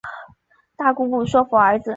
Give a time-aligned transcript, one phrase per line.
[0.75, 1.89] 大姑姑说服儿子